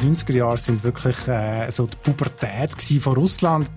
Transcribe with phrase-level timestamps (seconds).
[0.00, 2.70] Die 90er Jahre sind wirklich äh, so die Pubertät
[3.02, 3.68] von Russland.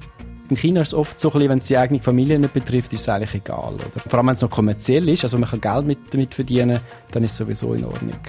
[0.50, 2.94] In China ist es oft so, ein bisschen, wenn es die eigene Familie nicht betrifft,
[2.94, 3.74] ist es eigentlich egal.
[3.76, 4.02] Oder?
[4.08, 6.80] Vor allem, wenn es noch kommerziell ist, also man kann Geld mit, damit verdienen,
[7.12, 8.20] dann ist es sowieso in Ordnung.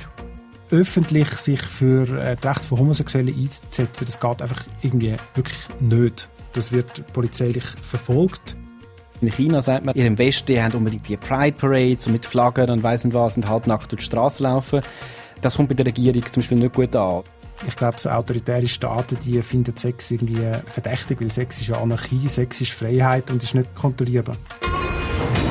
[0.70, 6.30] Öffentlich sich für äh, das Recht von Homosexuellen einzusetzen, das geht einfach irgendwie wirklich nicht.
[6.54, 8.56] Das wird polizeilich verfolgt.
[9.20, 12.70] In China sagt man, ihr im Westen haben unbedingt die Pride Parades und mit Flaggen
[12.70, 14.80] und weiss nicht was und halbnackt durch die Straße laufen.
[15.42, 17.22] Das kommt bei der Regierung zum Beispiel nicht gut an.
[17.66, 22.28] Ich glaube, so autoritäre Staaten, die finden Sex irgendwie verdächtig, weil Sex ist ja Anarchie,
[22.28, 24.36] Sex ist Freiheit und ist nicht kontrollierbar.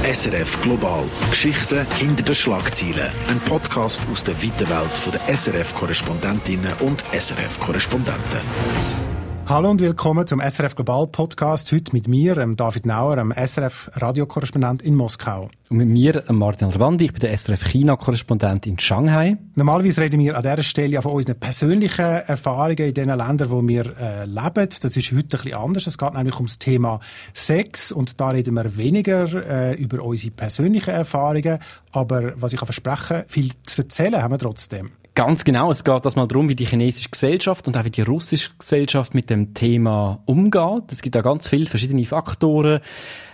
[0.04, 1.04] SRF Global.
[1.30, 3.12] Geschichten hinter den Schlagzeilen.
[3.28, 9.11] Ein Podcast aus der weiten Welt der SRF-Korrespondentinnen und SRF-Korrespondenten.
[9.48, 11.72] Hallo und willkommen zum SRF Global Podcast.
[11.72, 15.50] Heute mit mir, David Nauer, dem SRF Radiokorrespondent in Moskau.
[15.70, 19.38] Und mit mir, Martin Alwandi, ich bin der SRF China-Korrespondent in Shanghai.
[19.56, 23.68] Normalerweise reden wir an dieser Stelle ja von unseren persönlichen Erfahrungen in den Ländern, wo
[23.68, 24.70] wir äh, leben.
[24.82, 25.88] Das ist heute ein bisschen anders.
[25.88, 27.00] Es geht nämlich ums Thema
[27.34, 31.60] Sex und da reden wir weniger äh, über unsere persönlichen Erfahrungen.
[31.92, 34.92] Aber was ich kann versprechen, viel zu erzählen haben wir trotzdem.
[35.14, 35.72] Ganz genau.
[35.72, 39.14] Es geht das mal darum, wie die chinesische Gesellschaft und auch wie die russische Gesellschaft
[39.14, 40.84] mit dem Thema umgeht.
[40.90, 42.80] Es gibt da ganz viele verschiedene Faktoren.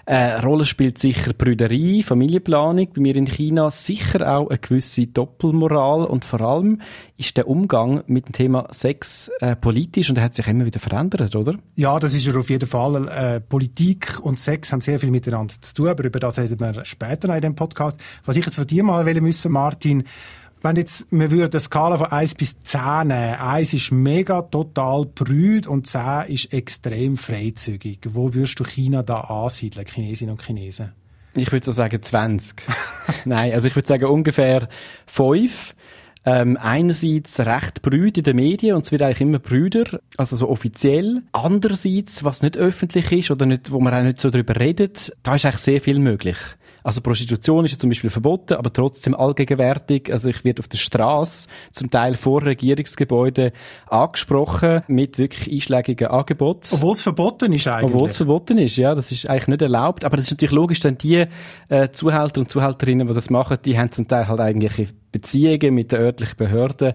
[0.08, 6.06] Äh, Rolle spielt sicher Brüderie, Familienplanung, bei mir in China sicher auch eine gewisse Doppelmoral
[6.06, 6.82] und vor allem
[7.18, 10.80] ist der Umgang mit dem Thema Sex äh, politisch und er hat sich immer wieder
[10.80, 11.56] verändert, oder?
[11.76, 13.06] Ja, das ist ja auf jeden Fall.
[13.10, 16.86] Äh, Politik und Sex haben sehr viel miteinander zu tun, aber über das reden wir
[16.86, 18.00] später noch in dem Podcast.
[18.24, 20.06] Was ich jetzt von dir mal müssen, Martin,
[20.62, 23.36] wenn jetzt, wir würden eine Skala von 1 bis 10 nehmen.
[23.36, 28.00] 1 ist mega total brüd und 10 ist extrem freizügig.
[28.10, 30.94] Wo würdest du China da ansiedeln, Chinesinnen und Chinesen?
[31.36, 32.62] Ich würde so sagen 20.
[33.26, 34.70] Nein, also ich würde sagen ungefähr
[35.06, 35.76] 5.
[36.26, 40.50] Ähm, einerseits recht brüd in den Medien und es wird eigentlich immer brüder, also so
[40.50, 41.22] offiziell.
[41.32, 45.36] Andererseits, was nicht öffentlich ist oder nicht, wo man auch nicht so drüber redet, da
[45.36, 46.36] ist eigentlich sehr viel möglich.
[46.88, 50.10] Also Prostitution ist ja zum Beispiel verboten, aber trotzdem allgegenwärtig.
[50.10, 53.52] Also ich werde auf der Straße zum Teil vor Regierungsgebäuden
[53.88, 56.70] angesprochen mit wirklich einschlägigen Angeboten.
[56.72, 57.94] Obwohl es verboten ist eigentlich.
[57.94, 58.96] Obwohl es verboten ist, ja.
[58.96, 60.06] Das ist eigentlich nicht erlaubt.
[60.06, 61.26] Aber das ist natürlich logisch, denn die
[61.68, 65.92] äh, Zuhälter und Zuhälterinnen, die das machen, die haben zum Teil halt eigentlich Beziehungen mit
[65.92, 66.94] den örtlichen Behörden.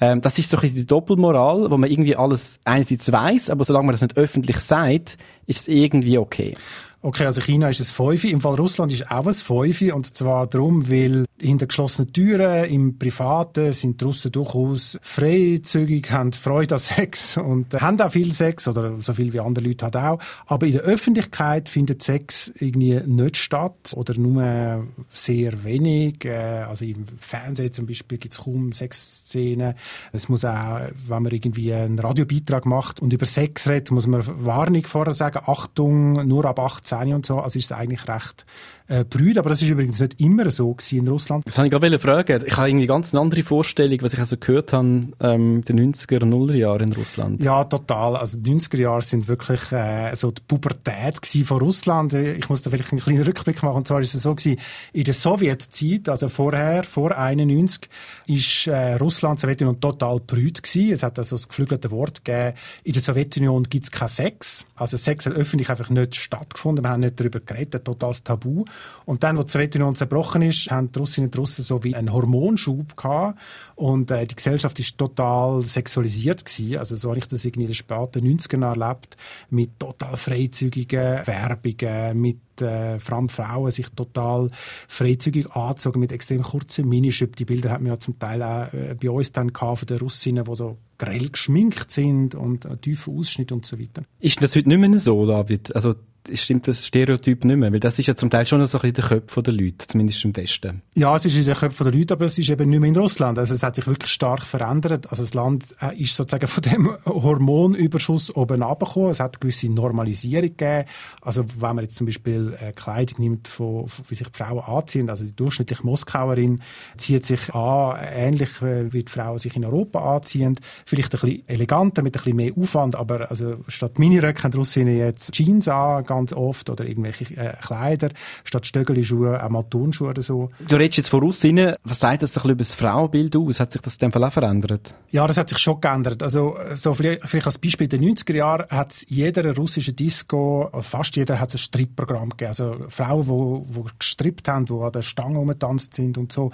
[0.00, 3.64] Ähm, das ist so ein bisschen die Doppelmoral, wo man irgendwie alles einerseits weiß, aber
[3.64, 6.56] solange man das nicht öffentlich sagt, ist es irgendwie okay.
[7.02, 8.28] Okay, also China ist es Fünfe.
[8.28, 9.94] Im Fall Russland ist auch ein Fünfe.
[9.94, 16.34] Und zwar darum, weil hinter geschlossenen Türen im Privaten sind die Russen durchaus freizügig, haben
[16.34, 19.96] Freude an Sex und haben auch viel Sex oder so viel wie andere Leute halt
[19.96, 20.18] auch.
[20.44, 26.26] Aber in der Öffentlichkeit findet Sex irgendwie nicht statt oder nur sehr wenig.
[26.26, 29.72] Äh, also im Fernsehen zum Beispiel gibt es kaum Sexszenen.
[30.12, 34.22] Es muss auch, wenn man irgendwie einen Radiobeitrag macht und über Sex redet, muss man
[34.44, 38.44] Warnung vorher sagen, Achtung, nur ab 18 18 und so, also ist es eigentlich recht
[38.90, 39.04] äh,
[39.38, 41.46] aber das ist übrigens nicht immer so in Russland.
[41.46, 42.42] Das habe ich gerade fragen.
[42.44, 45.94] Ich habe irgendwie ganz eine andere Vorstellung, was ich also gehört habe ähm, in den
[45.94, 47.40] 90er und 0er Jahren in Russland.
[47.40, 48.16] Ja, total.
[48.16, 52.14] Also die 90er Jahre sind wirklich äh, so die Pubertät von Russland.
[52.14, 53.76] Ich muss da vielleicht einen kleinen Rückblick machen.
[53.76, 54.58] Und zwar ist es so gewesen,
[54.92, 57.88] in der Sowjetzeit, also vorher, vor 91,
[58.26, 60.92] ist äh, Russland, Sowjetunion total brüd gewesen.
[60.92, 64.66] Es hat also das geflügelte Wort gegeben, in der Sowjetunion gibt es keinen Sex.
[64.74, 66.84] Also Sex hat öffentlich einfach nicht stattgefunden.
[66.84, 68.64] Wir haben nicht darüber geredet, ein totales Tabu.
[69.06, 72.12] Und dann, wo die Sowjetunion zerbrochen ist, haben die Russinnen und Russen so wie einen
[72.12, 73.38] Hormonschub gehabt.
[73.74, 76.78] Und äh, die Gesellschaft ist total sexualisiert gewesen.
[76.78, 79.16] Also so habe ich das irgendwie in den späten 90ern erlebt.
[79.50, 84.50] Mit total freizügigen Werbungen, mit äh, vor allem Frauen sich total
[84.86, 87.36] freizügig angezogen mit extrem kurzen Minischüppen.
[87.36, 90.44] Die Bilder hat man ja zum Teil auch äh, bei uns dann von den Russinnen,
[90.44, 94.02] die so grell geschminkt sind und einen tiefen Ausschnitt und so weiter.
[94.20, 95.74] Ist das heute nicht mehr so, David?
[95.74, 95.94] Also
[96.34, 97.72] stimmt das Stereotyp nicht mehr?
[97.72, 99.86] Weil das ist ja zum Teil schon so ein bisschen in den Köpfen der Leute,
[99.86, 100.82] zumindest im Westen.
[100.94, 102.96] Ja, es ist in den Köpfen der Leute, aber es ist eben nicht mehr in
[102.96, 103.38] Russland.
[103.38, 105.10] Also es hat sich wirklich stark verändert.
[105.10, 109.10] Also das Land äh, ist sozusagen von dem Hormonüberschuss oben abgekommen.
[109.10, 110.84] Es hat eine gewisse Normalisierung gegeben.
[111.22, 114.60] Also wenn man jetzt zum Beispiel äh, Kleidung nimmt, von, von, wie sich die Frauen
[114.60, 116.62] anziehen, also die durchschnittliche Moskauerin
[116.96, 120.58] zieht sich an, ähnlich äh, wie die Frauen sich in Europa anziehen.
[120.84, 124.58] Vielleicht ein bisschen eleganter, mit ein bisschen mehr Aufwand, aber also statt Miniröcken haben die
[124.58, 128.10] Russinnen jetzt Jeans an, ganz oft oder irgendwelche äh, Kleider,
[128.42, 130.50] statt Stöckelschuhe auch mal Turnschuhe oder so.
[130.68, 133.60] Du redest jetzt voraus rein, was sagt das ein bisschen über das Frauenbild aus?
[133.60, 134.92] Hat sich das in dem Fall auch verändert?
[135.10, 136.22] Ja, das hat sich schon geändert.
[136.22, 140.68] Also, so vielleicht, vielleicht als Beispiel, in den 90er Jahren hat es jeder russische Disco,
[140.82, 142.48] fast jeder hat ein Stripprogramm gegeben.
[142.48, 146.50] Also Frauen, die, die gestrippt haben, die an der Stange rumgetanzt sind und so.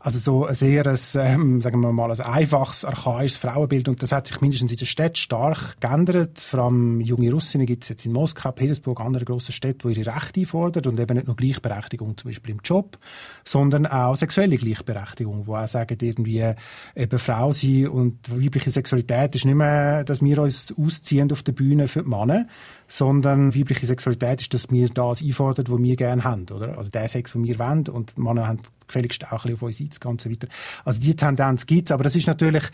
[0.00, 3.88] Also so ein sehr, ein, ähm, sagen wir mal, ein einfaches, archaisches Frauenbild.
[3.88, 6.38] Und das hat sich mindestens in der Stadt stark geändert.
[6.38, 10.14] Vor allem junge Russinnen gibt es jetzt in Moskau, Petersburg, andere große Städte, die ihre
[10.14, 12.98] Rechte einfordern und eben nicht nur Gleichberechtigung, zum Beispiel im Job,
[13.44, 16.52] sondern auch sexuelle Gleichberechtigung, wo auch sagen, irgendwie
[16.94, 21.52] eben Frau sein und weibliche Sexualität ist nicht mehr, dass wir uns ausziehen auf der
[21.52, 22.46] Bühne für die Männer,
[22.88, 26.78] sondern weibliche Sexualität ist, dass wir das einfordern, was wir gerne haben, oder?
[26.78, 29.80] Also der Sex, den wir wollen und Männer haben gefälligst auch ein bisschen auf uns
[29.80, 30.48] einzugehen und so weiter.
[30.84, 32.64] Also die Tendenz gibt's, aber das ist natürlich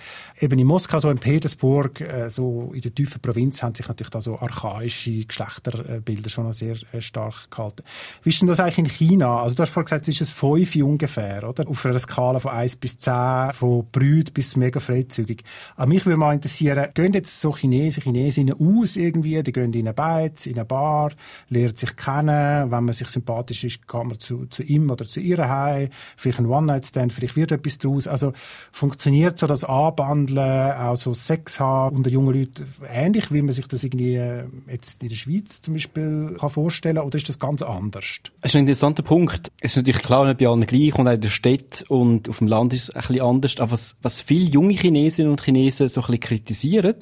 [0.40, 4.10] eben in Moskau, so in Petersburg, äh, so in der tiefen Provinz haben sich natürlich
[4.10, 7.82] da so archaische Geschlechterbilder schon noch sehr äh, stark gehalten.
[8.22, 9.40] Wie ist denn das eigentlich in China?
[9.42, 11.68] Also du hast vorhin gesagt, es ist ein 5 ungefähr, oder?
[11.68, 15.42] Auf einer Skala von 1 bis 10, von brüd bis mega freizügig.
[15.76, 19.80] Aber mich würde mal interessieren, gehen jetzt so Chinesen, Chinesinnen aus irgendwie, die gehen in
[19.80, 21.12] eine Beiz, in eine Bar,
[21.48, 25.20] lernen sich kennen, wenn man sich sympathisch ist, geht man zu, zu ihm oder zu
[25.20, 28.06] ihr heim, vielleicht ein One-Night-Stand, vielleicht wird etwas daraus.
[28.06, 28.32] Also
[28.70, 33.66] funktioniert so das Anbandeln, auch so Sex haben unter jungen Leuten ähnlich, wie man sich
[33.66, 37.62] das irgendwie äh, jetzt in der Schweiz zum Beispiel kann vorstellen oder ist das ganz
[37.62, 38.20] anders?
[38.40, 39.50] Das ist ein interessanter Punkt.
[39.60, 42.38] Es ist natürlich klar nicht bei allen gleich und auch in der Stadt und auf
[42.38, 43.56] dem Land ist es ein bisschen anders.
[43.58, 46.96] Aber was, was viele junge Chinesinnen und Chinesen so ein bisschen kritisieren,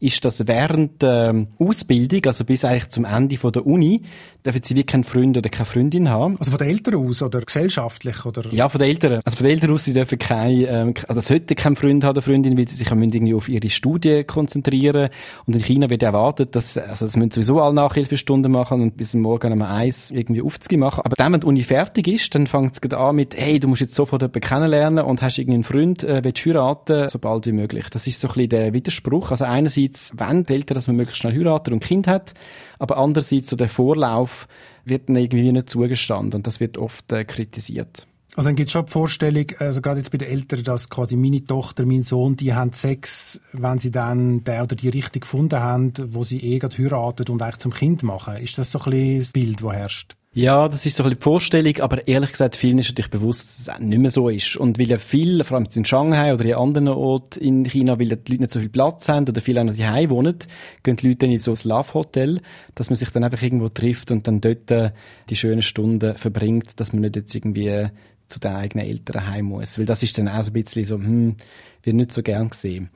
[0.00, 4.02] ist, dass während der Ausbildung, also bis eigentlich zum Ende von der Uni,
[4.44, 6.36] dürfen sie wie keinen Freund oder keine Freundin haben.
[6.38, 8.26] Also von den Eltern aus oder gesellschaftlich?
[8.26, 8.52] Oder?
[8.52, 9.20] Ja, von den Eltern.
[9.24, 12.22] Also von den Eltern aus, sie dürfen kein, ähm, also sollten keinen Freund haben oder
[12.22, 15.08] Freundin, weil sie sich irgendwie auf ihre Studie konzentrieren.
[15.46, 19.14] Und in China wird erwartet, dass, also das müssen sowieso alle Nachhilfestunden machen und bis
[19.14, 21.02] morgen um eins irgendwie aufzugehen machen.
[21.04, 23.80] Aber dann, wenn die Uni fertig ist, dann fängt es an mit, hey, du musst
[23.80, 27.86] jetzt sofort jemanden kennenlernen und hast irgendeinen Freund, äh, willst heiraten, so bald wie möglich.
[27.90, 29.30] Das ist so ein bisschen der Widerspruch.
[29.30, 32.34] Also einerseits wollen die Eltern, dass man möglichst schnell heiratet und Kind hat,
[32.78, 34.46] aber andererseits so der Vorlauf
[34.84, 38.06] wird dann irgendwie nicht zugestanden und das wird oft äh, kritisiert.
[38.36, 41.14] Also dann gibt es schon die Vorstellung, also gerade jetzt bei den Eltern, dass quasi
[41.14, 45.60] meine Tochter, mein Sohn, die haben Sex, wenn sie dann der oder die richtig gefunden
[45.60, 48.36] haben, wo sie eh gerade heiraten und eigentlich zum Kind machen.
[48.38, 50.16] Ist das so ein bisschen das Bild, das herrscht?
[50.36, 53.44] Ja, das ist so ein bisschen die Vorstellung, aber ehrlich gesagt, vielen ist natürlich bewusst,
[53.44, 54.56] dass es auch nicht mehr so ist.
[54.56, 58.08] Und weil ja viel, vor allem in Shanghai oder in anderen Orten in China, weil
[58.08, 60.36] die Leute nicht so viel Platz haben oder viele auch noch daheim wohnen,
[60.82, 62.40] gehen die Leute dann in so ein Love-Hotel,
[62.74, 64.90] dass man sich dann einfach irgendwo trifft und dann dort äh,
[65.30, 67.90] die schönen Stunden verbringt, dass man nicht jetzt irgendwie
[68.26, 69.78] zu den eigenen Eltern heim muss.
[69.78, 71.36] Weil das ist dann auch so ein bisschen so, hm,
[71.84, 72.90] wird nicht so gern gesehen.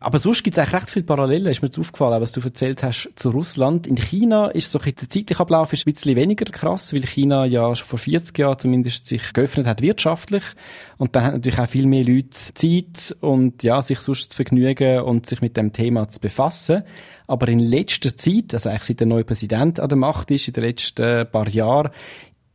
[0.00, 2.82] Aber sonst gibt es eigentlich recht viele Parallelen, ist mir jetzt aufgefallen, was du erzählt
[2.82, 3.86] hast zu Russland.
[3.86, 7.44] In China ist so ein der zeitliche Ablauf ist ein bisschen weniger krass, weil China
[7.44, 10.44] ja schon vor 40 Jahren zumindest sich geöffnet hat wirtschaftlich
[10.98, 15.00] und dann hat natürlich auch viel mehr Leute Zeit und ja, sich sonst zu vergnügen
[15.00, 16.82] und sich mit dem Thema zu befassen.
[17.26, 20.54] Aber in letzter Zeit, also eigentlich seit der neue Präsident an der Macht ist, in
[20.54, 21.90] den letzten paar Jahren,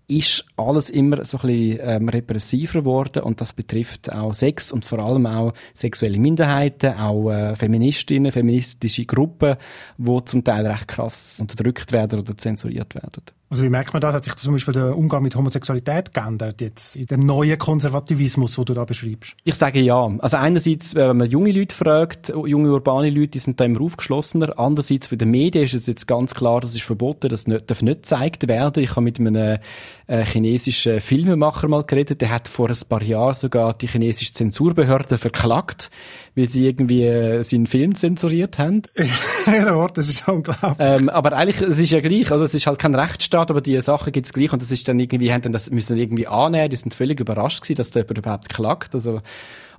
[0.08, 4.86] ist alles immer so ein bisschen ähm, repressiver geworden und das betrifft auch Sex und
[4.86, 9.56] vor allem auch sexuelle Minderheiten, auch äh, Feministinnen, feministische Gruppen,
[9.98, 13.24] die zum Teil recht krass unterdrückt werden oder zensuriert werden.
[13.54, 14.16] Also wie merkt man das?
[14.16, 18.66] Hat sich zum Beispiel der Umgang mit Homosexualität geändert jetzt in dem neuen Konservativismus, den
[18.66, 19.36] du da beschreibst?
[19.44, 20.10] Ich sage ja.
[20.18, 24.58] Also einerseits, wenn man junge Leute fragt, junge urbane Leute, die sind da immer aufgeschlossener.
[24.58, 27.84] Andererseits für die Medien ist es jetzt ganz klar, das ist verboten, das nicht, darf
[27.84, 28.82] nicht gezeigt werden.
[28.82, 29.60] Ich habe mit einem
[30.08, 35.18] äh, chinesischen Filmemacher mal geredet, der hat vor ein paar Jahren sogar die chinesische Zensurbehörde
[35.18, 35.92] verklagt,
[36.36, 38.82] weil sie irgendwie äh, seinen Film zensuriert haben.
[39.46, 40.76] ja, das ist unglaublich.
[40.80, 43.80] Ähm, aber eigentlich, es ist ja gleich, also es ist halt kein Rechtsstaat, aber die
[43.82, 46.76] Sachen gibt's gleich und das ist dann irgendwie, haben dann das müssen irgendwie annehmen, die
[46.76, 49.22] sind völlig überrascht gewesen, dass da jemand überhaupt klagt, also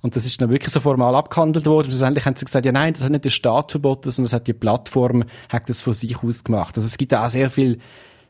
[0.05, 1.87] und das ist dann wirklich so formal abgehandelt worden.
[1.87, 4.35] Und schlussendlich haben sie gesagt, ja nein, das hat nicht der Staat verboten, sondern das
[4.35, 6.77] hat die Plattform, hat das von sich aus gemacht.
[6.77, 7.79] Also es gibt auch sehr viel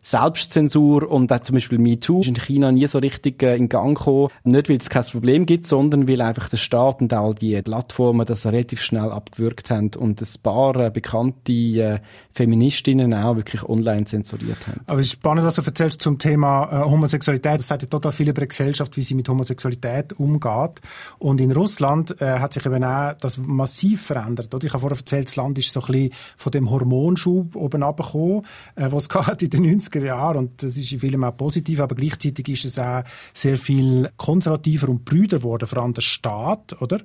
[0.04, 3.96] Selbstzensur und auch zum Beispiel MeToo ist in China nie so richtig äh, in Gang
[3.96, 4.28] gekommen.
[4.44, 8.26] Nicht, weil es kein Problem gibt, sondern weil einfach der Staat und all die Plattformen
[8.26, 11.98] das relativ schnell abgewürgt haben und ein paar äh, bekannte äh,
[12.34, 14.82] Feministinnen auch wirklich online zensuriert haben.
[14.86, 17.60] Aber es ist spannend, was du erzählst zum Thema äh, Homosexualität.
[17.60, 20.82] Das sagt ja total viel über die Gesellschaft, wie sie mit Homosexualität umgeht.
[21.18, 24.54] Und in Russland äh, hat sich eben auch das massiv verändert.
[24.54, 24.66] Oder?
[24.66, 28.42] Ich habe vorher erzählt, das Land ist so ein bisschen von dem Hormonschub oben abgekommen,
[28.76, 31.80] äh, was es in den 90 90er Jahren und das ist in vielen auch positiv,
[31.80, 36.80] aber gleichzeitig ist es auch sehr viel konservativer und brüder geworden, vor allem der Staat,
[36.80, 37.00] oder?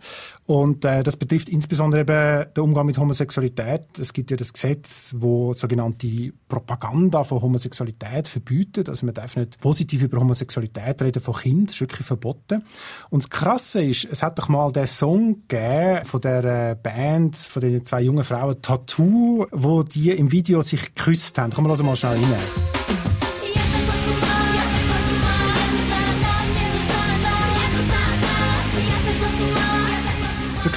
[0.46, 4.00] Und äh, das betrifft insbesondere eben den Umgang mit Homosexualität.
[4.00, 8.90] Es gibt ja das Gesetz, wo sogenannte Propaganda von Homosexualität verbietet.
[8.90, 12.64] Also man darf nicht positiv über Homosexualität reden von Kindern, das ist wirklich verboten.
[13.10, 17.62] Und das Krasse ist, es hat doch mal den Song gegeben von der Band, von
[17.62, 21.52] den zwei jungen Frauen, Tattoo, wo die im Video sich geküsst haben.
[21.54, 22.79] Komm, lass mal schnell rein.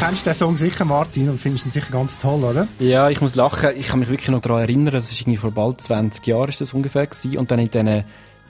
[0.02, 2.66] Kennst den Song sicher, Martin, und findest ihn sicher ganz toll, oder?
[2.80, 3.70] Ja, ich muss lachen.
[3.78, 6.60] Ich kann mich wirklich noch daran erinnern, das ist irgendwie vor bald 20 Jahren ist
[6.60, 7.38] das ungefähr gewesen.
[7.38, 8.04] Und dann in diesen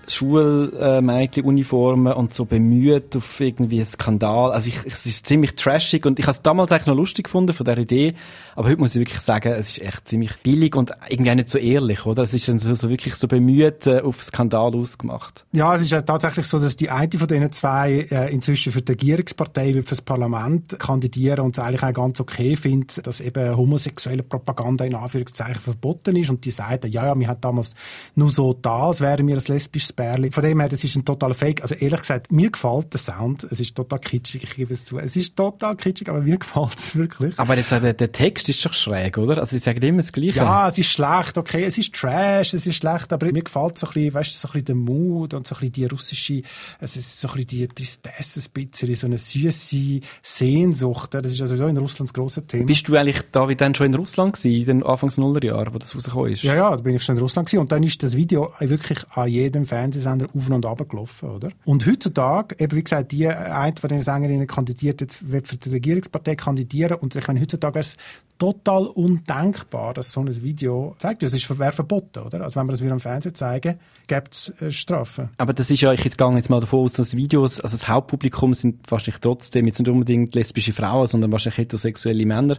[0.09, 4.53] Schulmädchenuniformen und so bemüht auf irgendwie einen Skandal.
[4.53, 7.53] Also ich, es ist ziemlich trashig und ich habe es damals eigentlich noch lustig gefunden
[7.53, 8.15] von der Idee,
[8.55, 11.59] aber heute muss ich wirklich sagen, es ist echt ziemlich billig und irgendwie nicht so
[11.59, 12.23] ehrlich, oder?
[12.23, 15.45] Es ist dann so, so wirklich so bemüht äh, auf Skandal ausgemacht.
[15.53, 18.83] Ja, es ist ja tatsächlich so, dass die eine von diesen zwei äh, inzwischen für
[18.83, 23.57] die Regierungspartei wird fürs Parlament kandidieren und es eigentlich auch ganz okay findet, dass eben
[23.57, 27.75] homosexuelle Propaganda in Anführungszeichen verboten ist und die sagen, ja, ja, wir haben damals
[28.15, 30.31] nur so da, als wären wir ein lesbisches Bärli.
[30.31, 31.63] Von dem her, das ist ein totaler Fake.
[31.63, 33.45] Also ehrlich gesagt, mir gefällt der Sound.
[33.45, 34.99] Es ist total kitschig, ich gebe es zu.
[34.99, 37.39] Es ist total kitschig, aber mir gefällt es wirklich.
[37.39, 39.39] Aber jetzt, der, der Text ist doch schräg, oder?
[39.39, 40.39] Also sie sagen immer das Gleiche.
[40.39, 41.65] Ja, es ist schlecht, okay.
[41.65, 44.49] Es ist Trash, es ist schlecht, aber mir gefällt so ein bisschen, weißt du, so
[44.49, 46.43] ein bisschen der Mut und so ein bisschen die russische,
[46.81, 51.15] es ist so ein bisschen die Tristesse ein bisschen, so eine süße Sehnsucht.
[51.15, 52.67] Das ist also so in Russland das grosse Thema.
[52.67, 55.95] Bist du eigentlich, David, dann schon in Russland gewesen, in den Anfangs Nullerjahren, wo das
[55.95, 56.43] rausgekommen ist?
[56.43, 57.63] Ja, ja, da bin ich schon in Russland gewesen.
[57.63, 61.49] Und dann ist das Video wirklich an jedem Fan Fernsehsender auf und ab gelaufen, oder?
[61.65, 65.71] Und heutzutage, eben wie gesagt, die, eine von den Sängerinnen kandidiert jetzt, wird für die
[65.71, 67.97] Regierungspartei kandidieren und ich meine, heutzutage ist es
[68.43, 71.23] total undenkbar, dass so ein Video zeigt.
[71.23, 72.41] Das ist wäre verboten, oder?
[72.41, 75.31] Also wenn wir das wieder am Fernsehen zeigen, gibt es äh, Strafen.
[75.39, 77.87] Aber das ist ja, ich jetzt gehe jetzt mal davon aus, dass Videos, also das
[77.87, 82.57] Hauptpublikum sind wahrscheinlich trotzdem jetzt nicht unbedingt lesbische Frauen, sondern wahrscheinlich heterosexuelle Männer.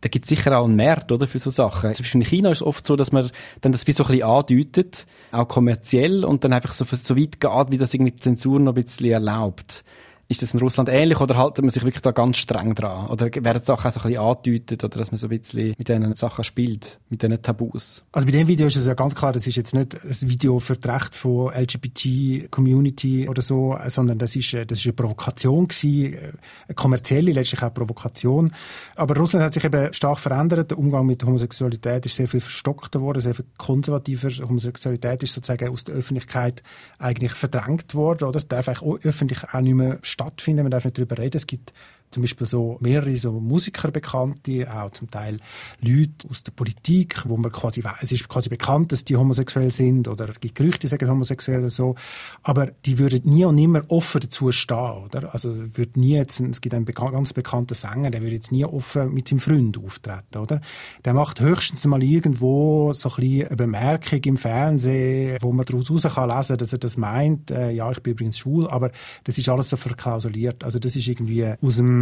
[0.00, 1.92] Da gibt es sicher auch einen Markt, oder, für so Sachen.
[1.92, 3.30] Zum Beispiel in China ist es oft so, dass man
[3.60, 7.40] dann das wie so ein bisschen andeutet, auch kommerziell, und dann einfach so, so weit
[7.40, 9.84] geht, wie das irgendwie die Zensur noch ein bisschen erlaubt.
[10.28, 13.06] Ist das in Russland ähnlich oder haltet man sich wirklich da ganz streng dran?
[13.06, 15.88] Oder werden Sachen auch so ein bisschen angedeutet oder dass man so ein bisschen mit
[15.88, 18.02] diesen Sachen spielt, mit diesen Tabus?
[18.10, 20.58] Also bei dem Video ist es ja ganz klar, das ist jetzt nicht ein Video
[20.58, 26.16] für das Recht von LGBT-Community oder so, sondern das ist, das ist eine Provokation gewesen,
[26.66, 28.52] eine kommerzielle, letztlich auch Provokation.
[28.96, 30.72] Aber Russland hat sich eben stark verändert.
[30.72, 34.30] Der Umgang mit Homosexualität ist sehr viel verstockter geworden, sehr viel konservativer.
[34.44, 36.64] Homosexualität ist sozusagen aus der Öffentlichkeit
[36.98, 38.24] eigentlich verdrängt worden.
[38.24, 38.32] Oder?
[38.32, 40.62] Das darf eigentlich auch öffentlich auch nicht mehr stattfinden.
[40.64, 41.36] Man darf nicht darüber reden.
[41.36, 41.72] Es gibt
[42.10, 45.38] zum Beispiel so mehrere so Musiker bekannte, auch zum Teil
[45.80, 50.08] Leute aus der Politik, wo man quasi es ist quasi bekannt, dass die homosexuell sind
[50.08, 51.94] oder es gibt Gerüchte, die sagen homosexuell oder so,
[52.42, 55.32] aber die würden nie und nimmer offen dazu stehen, oder?
[55.34, 58.64] Also würde nie jetzt, es gibt einen bekan ganz bekannten Sänger, der würde jetzt nie
[58.64, 60.60] offen mit seinem Freund auftreten, oder?
[61.04, 65.88] Der macht höchstens mal irgendwo so ein bisschen eine Bemerkung im Fernsehen, wo man daraus
[65.88, 68.90] lesen kann dass er das meint, äh, ja, ich bin übrigens schwul, aber
[69.24, 70.64] das ist alles so verklausuliert.
[70.64, 71.95] Also das ist irgendwie aus dem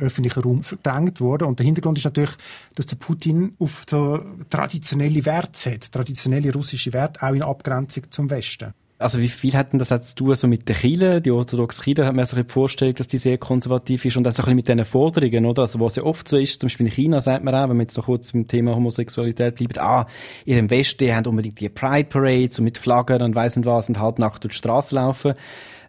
[0.00, 1.48] öffentlichen Raum verdrängt worden.
[1.48, 2.36] Und der Hintergrund ist natürlich,
[2.74, 4.20] dass der Putin auf so
[4.50, 8.74] traditionelle Werte setzt, traditionelle russische Werte, auch in Abgrenzung zum Westen.
[8.96, 11.20] Also wie viel hat denn das jetzt zu tun so mit der Kirche?
[11.20, 14.42] Die orthodoxe Kirche hat man sich vorgestellt, dass die sehr konservativ ist und auch so
[14.42, 15.62] ein bisschen mit diesen Forderungen, oder?
[15.62, 17.82] Also was ja oft so ist, zum Beispiel in China sagt man auch, wenn wir
[17.82, 20.06] jetzt noch kurz beim Thema Homosexualität bleiben, ah,
[20.44, 23.88] ihr im Westen habt unbedingt die Pride Parades und mit Flaggen und weiss nicht was
[23.88, 25.34] und halb nackt durch die Straße laufen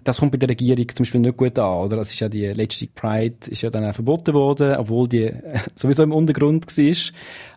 [0.05, 1.97] das kommt bei der Regierung zum Beispiel nicht gut an, oder?
[1.97, 5.33] Das ist ja die letzte Pride ist ja dann auch verboten worden, obwohl die
[5.75, 6.95] sowieso im Untergrund war.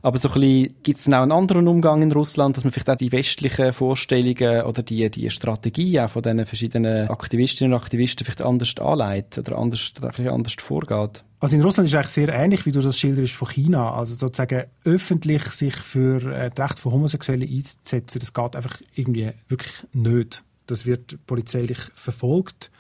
[0.01, 2.73] Aber so ein bisschen, gibt es dann auch einen anderen Umgang in Russland, dass man
[2.73, 7.81] vielleicht auch die westlichen Vorstellungen oder die, die Strategie auch von diesen verschiedenen Aktivistinnen und
[7.81, 11.25] Aktivisten vielleicht anders anleitet oder anders, anders vorgeht?
[11.41, 13.93] Also in Russland ist es eigentlich sehr ähnlich, wie du das schilderst von China.
[13.93, 19.33] Also sozusagen öffentlich sich für äh, das Recht von Homosexuellen einzusetzen, das geht einfach irgendwie
[19.49, 20.45] wirklich nicht.
[20.69, 22.71] Das wird polizeilich verfolgt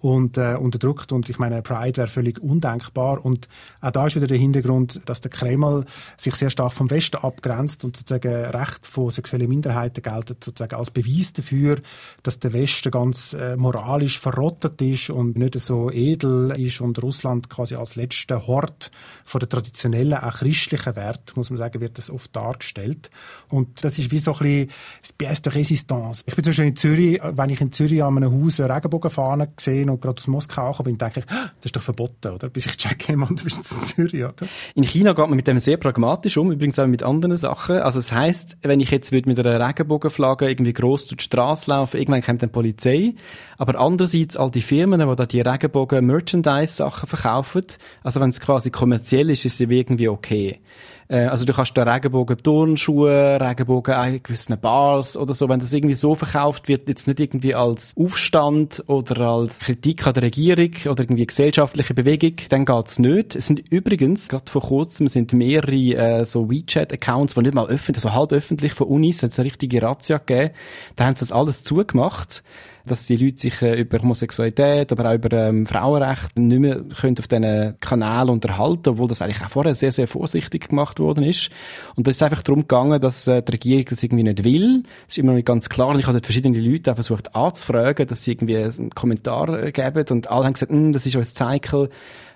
[0.00, 1.12] und äh, unterdrückt.
[1.12, 3.24] Und ich meine, Pride wäre völlig undenkbar.
[3.24, 3.48] Und
[3.80, 5.84] auch da ist wieder der Hintergrund, dass der Kreml
[6.16, 10.90] sich sehr stark vom Westen abgrenzt und sozusagen Recht von sexuellen Minderheiten gelten sozusagen als
[10.90, 11.80] Beweis dafür,
[12.22, 17.50] dass der Westen ganz äh, moralisch verrottet ist und nicht so edel ist und Russland
[17.50, 18.90] quasi als letzter Hort
[19.24, 23.10] von der traditionellen, auch christlichen Wert, muss man sagen, wird das oft dargestellt.
[23.48, 24.70] Und das ist wie so ein bisschen
[25.02, 26.22] das Pièce de Résistance.
[26.26, 29.48] Ich bin zum Beispiel in Zürich, wenn ich in Zürich an einem Haus eine Regenbogenfahne
[29.54, 32.28] gesehen China und gerade aus Moskau angekommen bin, denke ich, ah, das ist doch verboten,
[32.28, 32.48] oder?
[32.48, 34.46] Bis ich checke, man, du bist in Zürich, oder?
[34.74, 37.76] In China geht man mit dem sehr pragmatisch um, übrigens auch mit anderen Sachen.
[37.76, 41.98] Also es heisst, wenn ich jetzt mit einer Regenbogenflagge irgendwie gross durch die Straße laufe,
[41.98, 43.14] irgendwann kommt dann Polizei.
[43.58, 47.66] Aber andererseits all die Firmen, die da die Regenbogen-Merchandise-Sachen verkaufen,
[48.02, 50.60] also wenn es quasi kommerziell ist, ist es irgendwie okay.
[51.10, 55.72] Äh, also du kannst da Regenbogen Turnschuhe, Regenbogen in gewissen Bars oder so, wenn das
[55.72, 60.70] irgendwie so verkauft wird, jetzt nicht irgendwie als Aufstand oder als Kritik an der Regierung
[60.88, 63.34] oder irgendwie gesellschaftliche Bewegung, dann geht's nicht.
[63.34, 68.02] Es sind übrigens, gerade vor kurzem sind mehrere äh, so WeChat-Accounts, die nicht mal öffentlich,
[68.02, 70.54] so halb öffentlich von Unis, hat es eine richtige Razzia gegeben,
[70.94, 72.44] da haben sie das alles zugemacht
[72.86, 77.16] dass die Leute sich äh, über Homosexualität, aber auch über ähm, Frauenrechte nicht mehr können
[77.18, 81.50] auf diesen Kanälen unterhalten, obwohl das eigentlich auch vorher sehr, sehr vorsichtig gemacht worden ist.
[81.96, 84.82] Und da ist einfach darum gegangen, dass äh, die Regierung das irgendwie nicht will.
[85.06, 85.96] Das ist immer noch nicht ganz klar.
[85.98, 90.04] Ich habe dort verschiedene Leute auch versucht anzufragen, dass sie irgendwie einen Kommentar äh, geben
[90.10, 91.88] und alle haben gesagt, hm, das ist unser Zeichen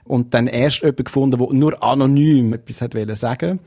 [0.04, 3.60] und dann erst jemand gefunden, der nur anonym etwas hat sagen.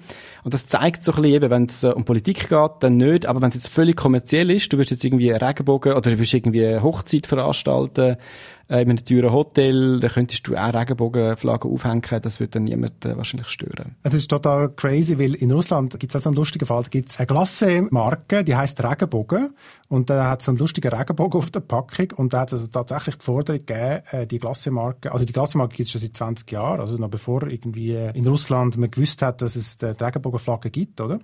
[0.44, 3.26] Und das zeigt so ein bisschen eben, wenn es äh, um Politik geht, dann nicht,
[3.26, 6.34] aber wenn es jetzt völlig kommerziell ist, du wirst jetzt irgendwie Regenbogen oder du wirst
[6.34, 8.18] irgendwie eine Hochzeit veranstalten
[8.70, 13.06] äh, in einem teuren Hotel, da könntest du auch Regenbogenflaggen aufhängen, das würde dann niemand
[13.06, 13.96] äh, wahrscheinlich stören.
[14.04, 16.90] Es ist total crazy, weil in Russland gibt es auch so einen lustigen Fall, da
[16.90, 19.56] gibt es eine Glasse-Marke, die heißt Regenbogen
[19.88, 22.68] und da hat so einen lustigen Regenbogen auf der Packung und da hat es also
[22.68, 26.52] tatsächlich die Forderung gegeben, äh, die Glasse-Marke, also die Glasse-Marke gibt es schon seit 20
[26.52, 31.00] Jahren, also noch bevor irgendwie in Russland man gewusst hat, dass es die Regenbogenflagge gibt,
[31.00, 31.20] oder?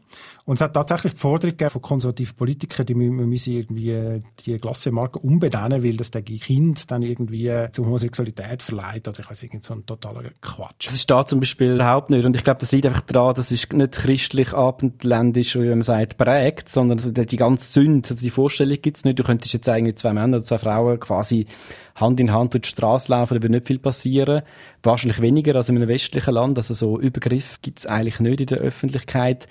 [0.46, 5.20] Und es hat tatsächlich die Forderung gegeben von konservativen Politikern, die müssen irgendwie die Glasse-Marke
[5.20, 9.64] umbenennen, weil das der Kind dann irgendwie irgendwie zur Homosexualität verleiht oder ich weiß irgend
[9.64, 10.88] so ein totaler Quatsch.
[10.88, 13.52] Das ist da zum Beispiel überhaupt nicht und ich glaube, das liegt einfach daran, das
[13.52, 18.78] ist nicht christlich abendländisch, wie man sagt, prägt, sondern die ganze Sünde, also die Vorstellung
[18.82, 19.20] gibt's nicht.
[19.20, 21.48] Du könntest jetzt eigentlich zwei Männer oder zwei Frauen quasi
[21.96, 24.42] Hand in Hand durch die Straße laufen, da würde nicht viel passieren.
[24.82, 28.58] Wahrscheinlich weniger als in einem westlichen Land, also so Übergriff gibt's eigentlich nicht in der
[28.60, 29.48] Öffentlichkeit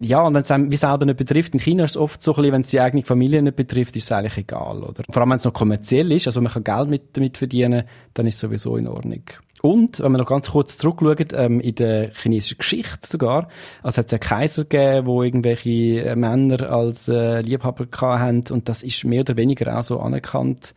[0.00, 2.32] ja, und wenn es einem wie selber nicht betrifft, in China ist es oft so
[2.32, 5.04] ein bisschen, wenn es die eigene Familie nicht betrifft, ist es eigentlich egal, oder?
[5.10, 8.26] Vor allem, wenn es noch kommerziell ist, also man kann Geld mit, damit verdienen, dann
[8.26, 9.22] ist es sowieso in Ordnung.
[9.62, 13.48] Und, wenn wir noch ganz kurz zurückschauen, ähm, in der chinesischen Geschichte sogar,
[13.82, 18.68] also hat es ja Kaiser gegeben, wo irgendwelche äh, Männer als äh, Liebhaber hatten und
[18.68, 20.74] das ist mehr oder weniger auch so anerkannt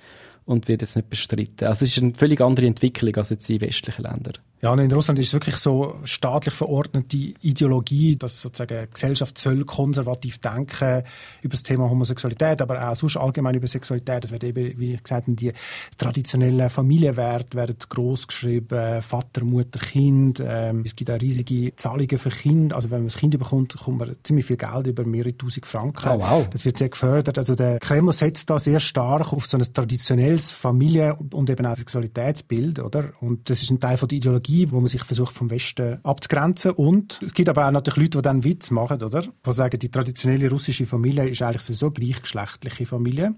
[0.48, 1.68] und wird jetzt nicht bestritten.
[1.68, 4.34] Also es ist eine völlig andere Entwicklung als jetzt in westlichen Ländern.
[4.60, 9.38] Ja, und in Russland ist es wirklich so staatlich verordnete Ideologie, dass sozusagen die Gesellschaft
[9.38, 11.04] soll konservativ denken
[11.44, 14.25] über das Thema Homosexualität, aber auch sonst allgemein über Sexualität.
[14.25, 15.51] Es wird eben, wie gesagt, die
[15.96, 20.42] traditionellen Familienwerte werden groß geschrieben, Vater, Mutter, Kind.
[20.44, 22.77] Ähm, es gibt auch riesige Zahlungen für Kinder.
[22.77, 26.10] Also wenn man ein Kind bekommt, bekommt man ziemlich viel Geld über mehrere tausend Franken.
[26.10, 26.50] Oh, wow.
[26.50, 27.38] Das wird sehr gefördert.
[27.38, 31.76] Also der Kreml setzt da sehr stark auf so ein traditionelles Familien- und eben auch
[31.76, 33.12] Sexualitätsbild, oder?
[33.21, 36.71] Und das ist ein Teil von der Ideologie wo man sich versucht vom Westen abzugrenzen.
[36.71, 39.23] Und es gibt aber auch natürlich Leute, die dann Witz machen, oder?
[39.23, 43.36] Die sagen, die traditionelle russische Familie ist eigentlich sowieso gleichgeschlechtliche Familie,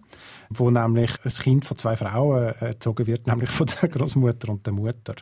[0.50, 4.74] wo nämlich ein Kind von zwei Frauen erzogen wird, nämlich von der Großmutter und der
[4.74, 5.16] Mutter.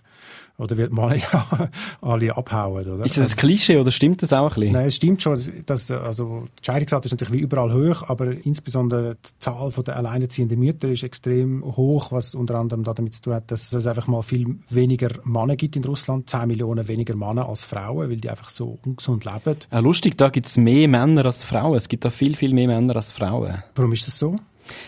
[0.57, 1.69] Oder wird man ja
[2.01, 3.05] alle abhauen, oder?
[3.05, 4.73] Ist das ein also Klischee oder stimmt das auch ein bisschen?
[4.73, 5.39] Nein, es stimmt schon.
[5.67, 10.59] Dass, also, die Scheidungsrate ist natürlich wie überall hoch, aber insbesondere die Zahl der alleinerziehenden
[10.59, 14.21] Mütter ist extrem hoch, was unter anderem damit zu tun hat, dass es einfach mal
[14.21, 16.29] viel weniger Männer gibt in Russland.
[16.29, 19.57] 10 Millionen weniger Männer als Frauen, weil die einfach so ungesund leben.
[19.71, 21.77] Ja, lustig, da gibt es mehr Männer als Frauen.
[21.77, 23.63] Es gibt da viel, viel mehr Männer als Frauen.
[23.75, 24.37] Warum ist das so?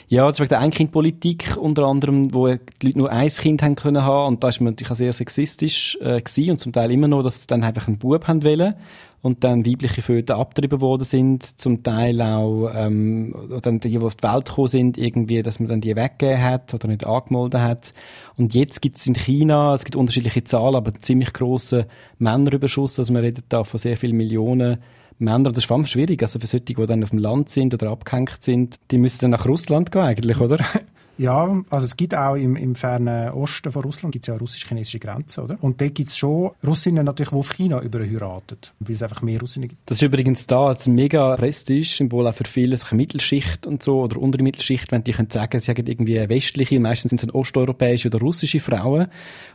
[0.07, 3.75] Ja, das ist wegen der Einkindpolitik unter anderem, wo die Leute nur ein Kind haben
[3.75, 6.91] können haben und da ist man natürlich auch sehr sexistisch äh, gewesen und zum Teil
[6.91, 8.75] immer noch, dass sie dann einfach einen Bub haben wollen
[9.21, 14.15] und dann weibliche Föten abgetrieben worden sind, zum Teil auch ähm, dann die, die auf
[14.15, 17.93] die Welt gekommen sind, irgendwie, dass man dann die weggegeben hat oder nicht angemeldet hat.
[18.37, 21.85] Und jetzt gibt es in China, es gibt unterschiedliche Zahlen, aber ziemlich grossen
[22.17, 24.77] Männerüberschuss, also man redet da von sehr vielen Millionen
[25.19, 27.73] Männer, das ist vor allem schwierig, also für solche, die dann auf dem Land sind
[27.73, 30.57] oder abgehängt sind, die müssen dann nach Russland gehen eigentlich, oder?
[31.19, 35.43] Ja, also es gibt auch im, im fernen Osten von Russland gibt's ja russisch-chinesische Grenze,
[35.43, 35.57] oder?
[35.59, 39.67] Und dort gibt's schon Russinnen natürlich, die auf China überheiraten, weil es einfach mehr Russinnen
[39.67, 39.81] gibt.
[39.85, 44.15] Das ist übrigens da als mega Prestige-Symbol auch für viele, so Mittelschicht und so, oder
[44.15, 48.19] untere Mittelschicht, wenn die können sagen, sie haben irgendwie westliche, meistens sind es osteuropäische oder
[48.19, 49.07] russische Frauen,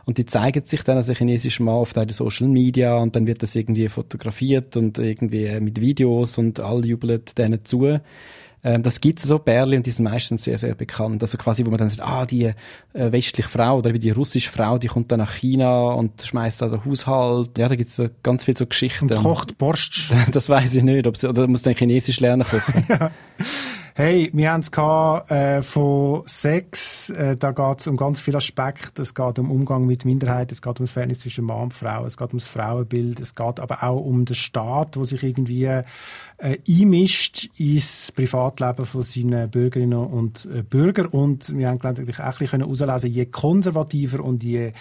[0.05, 3.41] und die zeigen sich dann als chinesische Mann auf den Social Media, und dann wird
[3.41, 7.99] das irgendwie fotografiert und irgendwie mit Videos und alle jubeln denen zu.
[8.65, 11.21] Ähm, das gibt es so Bärli und die sind meistens sehr, sehr bekannt.
[11.21, 14.79] Also quasi, wo man dann sagt, ah, die äh, westliche Frau oder die russische Frau,
[14.79, 17.55] die kommt dann nach China und schmeißt da den Haushalt.
[17.59, 19.03] Ja, da gibt es so ganz viele so Geschichten.
[19.05, 20.11] Und kocht Borscht.
[20.31, 22.45] Das weiß ich nicht, ob sie, oder muss dann Chinesisch lernen
[22.89, 23.11] ja.
[23.97, 29.01] Hey, wir haben es äh, von Sex, äh, da geht es um ganz viele Aspekte.
[29.01, 32.05] Es geht um Umgang mit Minderheiten, es geht um das Verhältnis zwischen Mann und Frau,
[32.05, 35.69] es geht um das Frauenbild, es geht aber auch um den Staat, wo sich irgendwie
[36.37, 41.07] äh, einmischt ins Privatleben von seinen Bürgerinnen und äh, Bürgern.
[41.07, 44.73] Und wir haben, glaube ich, auch ein bisschen herauslesen je konservativer und je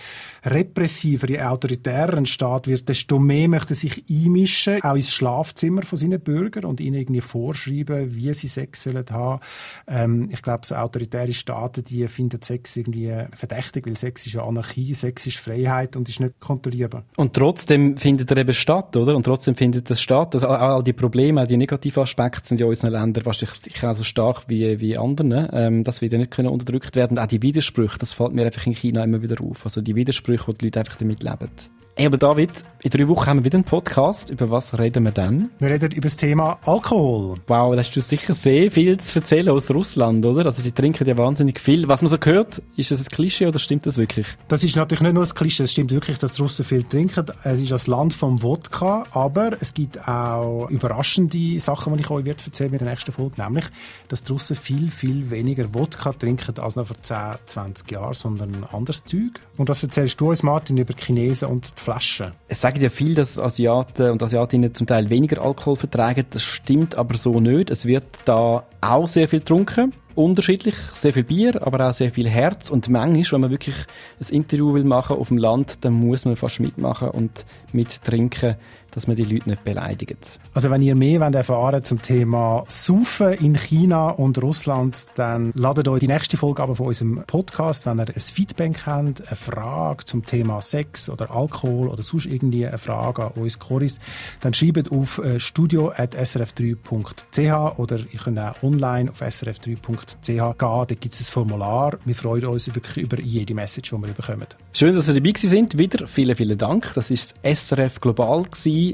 [0.44, 5.98] repressiver, je autoritärer ein Staat wird, desto mehr möchte sich einmischen, auch ins Schlafzimmer von
[5.98, 9.40] seinen Bürgern und ihnen irgendwie vorschreiben, wie sie Sex sollen haben.
[9.86, 14.44] Ähm, ich glaube, so autoritäre Staaten, die finden Sex irgendwie verdächtig, weil Sex ist ja
[14.44, 17.04] Anarchie, Sex ist Freiheit und ist nicht kontrollierbar.
[17.16, 19.14] Und trotzdem findet er eben statt, oder?
[19.14, 20.34] Und trotzdem findet das statt.
[20.34, 24.04] Also all die Probleme, die negativen Aspekte sind ja in unseren Ländern wahrscheinlich auch so
[24.04, 27.18] stark wie, wie anderen, ähm, dass wir nicht können unterdrückt werden.
[27.18, 29.64] Auch die Widersprüche, das fällt mir einfach in China immer wieder auf.
[29.64, 31.50] Also die Widersprüche, wo die Leute einfach damit leben.
[31.96, 32.50] Hey, aber David,
[32.82, 34.28] in drei Wochen haben wir wieder einen Podcast.
[34.28, 35.50] Über was reden wir dann?
[35.60, 37.38] Wir reden über das Thema Alkohol.
[37.46, 40.44] Wow, da hast du sicher sehr viel zu erzählen aus Russland, oder?
[40.44, 41.86] Also die trinken ja wahnsinnig viel.
[41.86, 44.26] Was man so hört, ist das ein Klischee oder stimmt das wirklich?
[44.48, 47.26] Das ist natürlich nicht nur ein Klischee, es stimmt wirklich, dass die Russen viel trinken.
[47.44, 52.26] Es ist das Land vom Wodka, aber es gibt auch überraschende Sachen, die ich euch
[52.26, 53.66] erzählen in der nächsten Folge, nämlich,
[54.08, 58.64] dass die Russen viel, viel weniger Wodka trinken als noch vor 10, 20 Jahren, sondern
[58.72, 59.40] anderes Zeug.
[59.56, 62.32] Und was erzählst du uns, Martin, über Chinesen und die Flaschen.
[62.48, 66.24] Es sagen ja viel, dass Asiaten und Asiatinnen zum Teil weniger Alkohol vertragen.
[66.30, 67.70] Das stimmt aber so nicht.
[67.70, 69.92] Es wird da auch sehr viel getrunken.
[70.14, 72.70] Unterschiedlich, sehr viel Bier, aber auch sehr viel Herz.
[72.70, 73.74] Und manchmal, wenn man wirklich
[74.20, 78.56] ein Interview will machen auf dem Land, dann muss man fast mitmachen und mittrinken
[78.94, 80.38] dass man die Leute nicht beleidigt.
[80.52, 85.88] Also wenn ihr mehr wollt erfahren zum Thema Saufen in China und Russland, dann ladet
[85.88, 90.04] euch die nächste Folge aber von unserem Podcast, wenn ihr ein Feedback habt, eine Frage
[90.04, 93.98] zum Thema Sex oder Alkohol oder sonst irgendwie eine Frage an uns Choris,
[94.40, 101.14] dann schreibt auf äh, studio.srf3.ch oder ihr könnt auch online auf srf3.ch gehen, da gibt
[101.14, 101.98] es ein Formular.
[102.04, 104.46] Wir freuen uns wirklich über jede Message, die wir bekommen.
[104.72, 105.78] Schön, dass ihr dabei sind.
[105.78, 106.92] Wieder vielen, vielen Dank.
[106.94, 107.34] Das war das
[107.68, 108.44] SRF Global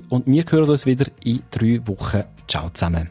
[0.08, 2.24] und wir hören uns wieder in drei Wochen.
[2.46, 3.10] Ciao zusammen.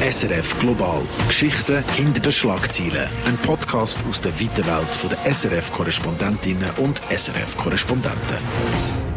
[0.00, 1.02] SRF Global.
[1.26, 3.08] Geschichten hinter den Schlagzeilen.
[3.26, 9.07] Ein Podcast aus der weiten Welt der SRF-Korrespondentinnen und SRF-Korrespondenten.